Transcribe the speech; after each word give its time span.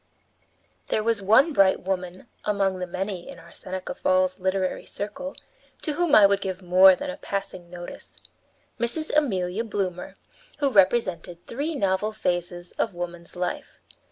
There 0.87 1.03
was 1.03 1.21
one 1.21 1.53
bright 1.53 1.81
woman 1.81 2.25
among 2.43 2.79
the 2.79 2.87
many 2.87 3.29
in 3.29 3.37
our 3.37 3.51
Seneca 3.51 3.93
Falls 3.93 4.39
literary 4.39 4.87
circle 4.87 5.35
to 5.83 5.93
whom 5.93 6.15
I 6.15 6.25
would 6.25 6.41
give 6.41 6.59
more 6.59 6.95
than 6.95 7.11
a 7.11 7.17
passing 7.17 7.69
notice 7.69 8.17
Mrs. 8.79 9.15
Amelia 9.15 9.63
Bloomer, 9.63 10.15
who 10.57 10.71
represented 10.71 11.45
three 11.45 11.75
novel 11.75 12.13
phases 12.13 12.71
of 12.79 12.95
woman's 12.95 13.35
life. 13.35 13.77